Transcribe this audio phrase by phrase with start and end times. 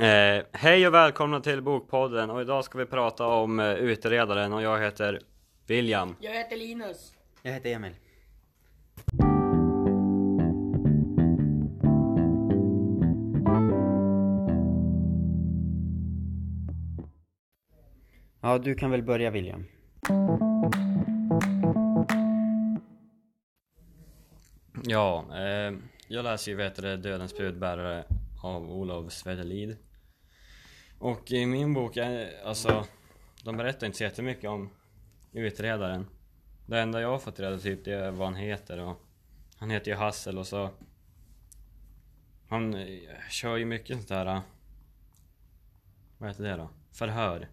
[0.00, 4.62] Eh, hej och välkomna till Bokpodden och idag ska vi prata om eh, Utredaren och
[4.62, 5.20] jag heter
[5.66, 6.16] William.
[6.20, 7.12] Jag heter Linus.
[7.42, 7.94] Jag heter Emil.
[18.40, 19.64] Ja, du kan väl börja William.
[24.84, 25.72] Ja, eh,
[26.08, 28.04] jag läser ju vet du, det, Dödens budbärare
[28.44, 29.76] av Olof Svedelid.
[30.98, 32.86] Och i min bok, är, alltså,
[33.44, 34.70] de berättar inte så jättemycket om
[35.32, 36.06] utredaren.
[36.66, 39.00] Det enda jag har fått reda typ det är vad han heter och
[39.56, 40.70] han heter ju Hassel och så
[42.48, 44.40] Han eh, kör ju mycket sånt där eh,
[46.18, 46.70] Vad heter det då?
[46.92, 47.48] Förhör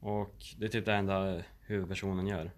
[0.00, 2.50] Och det är typ det enda huvudpersonen gör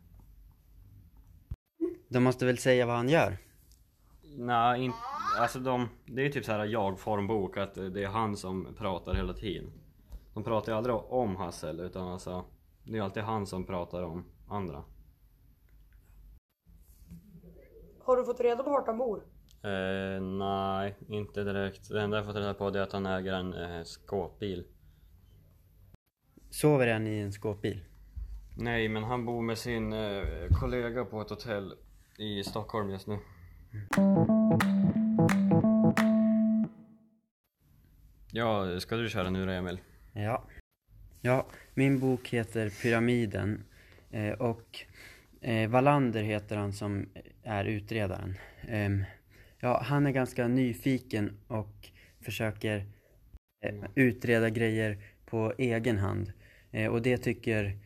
[2.09, 3.39] De måste väl säga vad han gör?
[4.23, 4.99] Nej, inte,
[5.37, 9.33] alltså de, det är typ så här jag-formbok att det är han som pratar hela
[9.33, 9.73] tiden.
[10.35, 12.45] De pratar ju aldrig om Hassel utan alltså
[12.85, 14.85] det är alltid han som pratar om andra.
[18.01, 19.23] Har du fått reda på vart han bor?
[19.63, 21.89] Eh, nej, inte direkt.
[21.89, 24.65] Det enda jag fått reda på det är att han äger en eh, skåpbil.
[26.51, 27.85] Sover han i en skåpbil?
[28.59, 30.23] Nej, men han bor med sin eh,
[30.61, 31.75] kollega på ett hotell
[32.19, 33.19] i Stockholm just nu.
[38.33, 39.79] Ja, ska du köra nu då Emil?
[40.13, 40.45] Ja.
[41.21, 43.65] Ja, min bok heter Pyramiden
[44.11, 44.79] eh, och
[45.41, 47.09] eh, Wallander heter han som
[47.43, 48.35] är utredaren.
[48.69, 49.05] Ehm,
[49.61, 51.89] ja, han är ganska nyfiken och
[52.21, 52.87] försöker
[53.65, 56.33] eh, utreda grejer på egen hand.
[56.91, 57.79] Och det tycker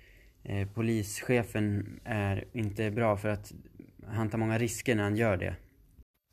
[0.74, 3.52] polischefen är inte bra för att
[4.06, 5.56] han tar många risker när han gör det.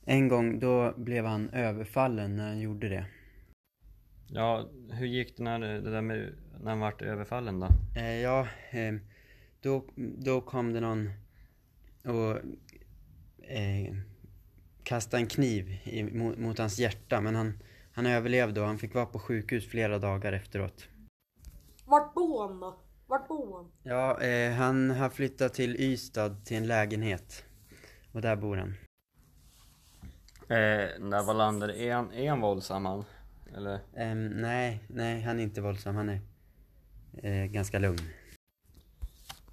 [0.09, 3.05] En gång då blev han överfallen när han gjorde det.
[4.27, 7.67] Ja, hur gick det när det där med när han vart överfallen då?
[7.95, 8.95] Eh, ja, eh,
[9.61, 11.09] då, då kom det någon
[12.05, 12.37] och
[13.47, 13.95] eh,
[14.83, 17.59] kastade en kniv i, mot, mot hans hjärta men han,
[17.91, 20.89] han överlevde och han fick vara på sjukhus flera dagar efteråt.
[21.85, 22.79] Vart bor han då?
[23.07, 23.71] Vart bor han?
[23.83, 27.45] Ja, eh, han har flyttat till Ystad till en lägenhet
[28.11, 28.73] och där bor han.
[30.49, 33.03] Eh, när Wallander, är han, är han våldsam han?
[33.55, 33.79] Eller?
[33.95, 36.21] Ehm, nej, nej han är inte våldsam, han är
[37.23, 37.99] eh, ganska lugn.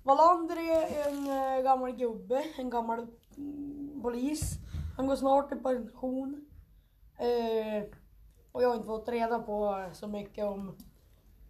[0.03, 3.07] Wallander är en eh, gammal gubbe, en gammal
[3.37, 4.59] mm, polis.
[4.97, 6.45] Han går snart i pension.
[7.19, 7.85] Eh,
[8.53, 10.77] och jag har inte fått reda på så mycket om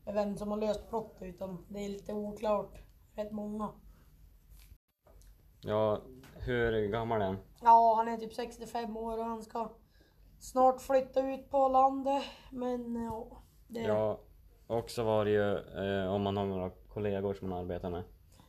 [0.04, 2.78] vem som har löst brottet utan det är lite oklart.
[3.14, 3.72] Rätt många.
[5.60, 6.02] Ja,
[6.46, 7.38] hur gammal är han?
[7.62, 9.70] Ja, han är typ 65 år och han ska
[10.38, 12.22] snart flytta ut på landet.
[12.50, 13.80] Men ja, det...
[13.80, 14.20] Ja,
[14.66, 18.04] och så var det ju eh, om man har några kollegor som man arbetar med.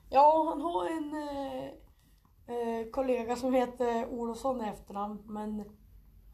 [0.09, 1.65] Ja, han har en eh,
[2.55, 5.23] eh, kollega som heter Olofsson i efternamn.
[5.25, 5.63] Men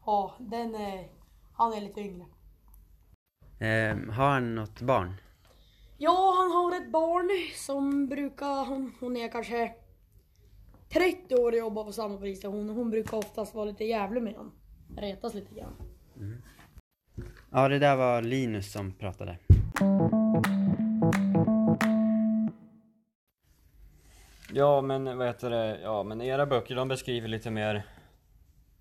[0.06, 1.08] ja, den är,
[1.54, 2.26] han är lite yngre.
[3.60, 5.20] Ehm, har han något barn?
[5.98, 9.74] Ja, han har ett barn som brukar, hon, hon är kanske
[10.92, 14.34] 30 år och jobbar på samma polisstation och hon brukar oftast vara lite jävlig med
[14.34, 14.52] honom.
[14.96, 15.76] Retas lite grann.
[17.50, 19.38] Ja, det där var Linus som pratade.
[24.52, 25.80] Ja, men vad heter det?
[25.82, 27.86] Ja, men era böcker de beskriver lite mer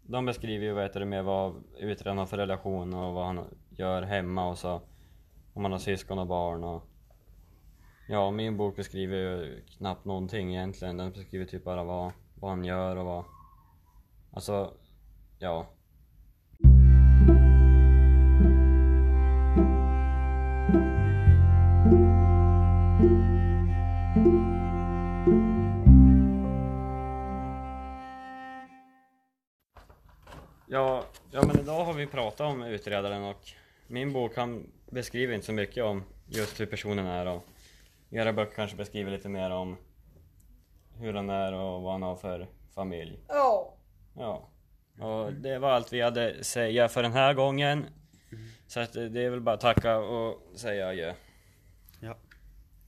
[0.02, 3.46] De beskriver ju vad heter det mer vad utredaren har för relation och vad han
[3.70, 4.82] gör hemma och så
[5.54, 6.91] Om han har syskon och barn och
[8.12, 10.98] Ja, min bok beskriver ju knappt någonting egentligen.
[10.98, 13.24] Den beskriver typ bara vad, vad han gör och vad
[14.32, 14.74] Alltså,
[15.40, 15.68] ja
[30.68, 33.52] Ja, ja men idag har vi pratat om utredaren och
[33.88, 37.46] min bok han beskriver inte så mycket om just hur personen är och
[38.12, 39.78] era böcker kanske beskriver lite mer om
[40.98, 43.20] hur han är och vad han har för familj.
[43.28, 43.74] Ja.
[44.14, 44.50] Ja.
[45.00, 47.86] Och det var allt vi hade att säga för den här gången.
[48.68, 51.14] Så att det är väl bara att tacka och säga adjö.